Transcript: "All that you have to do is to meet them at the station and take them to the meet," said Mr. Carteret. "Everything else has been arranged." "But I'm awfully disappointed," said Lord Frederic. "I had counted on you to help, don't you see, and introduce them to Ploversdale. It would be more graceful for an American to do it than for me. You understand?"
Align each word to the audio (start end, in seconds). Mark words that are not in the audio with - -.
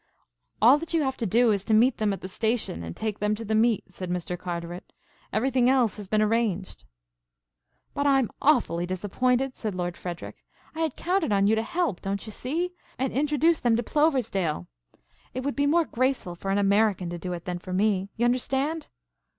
"All 0.63 0.79
that 0.79 0.95
you 0.95 1.03
have 1.03 1.15
to 1.17 1.27
do 1.27 1.51
is 1.51 1.63
to 1.65 1.75
meet 1.75 1.97
them 1.97 2.11
at 2.11 2.21
the 2.21 2.27
station 2.27 2.81
and 2.83 2.97
take 2.97 3.19
them 3.19 3.35
to 3.35 3.45
the 3.45 3.53
meet," 3.53 3.93
said 3.93 4.09
Mr. 4.09 4.35
Carteret. 4.35 4.93
"Everything 5.31 5.69
else 5.69 5.97
has 5.97 6.07
been 6.07 6.23
arranged." 6.23 6.85
"But 7.93 8.07
I'm 8.07 8.31
awfully 8.41 8.87
disappointed," 8.87 9.55
said 9.55 9.75
Lord 9.75 9.95
Frederic. 9.95 10.43
"I 10.73 10.79
had 10.79 10.95
counted 10.95 11.31
on 11.31 11.45
you 11.45 11.53
to 11.53 11.61
help, 11.61 12.01
don't 12.01 12.25
you 12.25 12.31
see, 12.31 12.73
and 12.97 13.13
introduce 13.13 13.59
them 13.59 13.75
to 13.75 13.83
Ploversdale. 13.83 14.65
It 15.35 15.41
would 15.41 15.55
be 15.55 15.67
more 15.67 15.85
graceful 15.85 16.33
for 16.33 16.49
an 16.49 16.57
American 16.57 17.11
to 17.11 17.19
do 17.19 17.31
it 17.33 17.45
than 17.45 17.59
for 17.59 17.71
me. 17.71 18.09
You 18.17 18.25
understand?" 18.25 18.89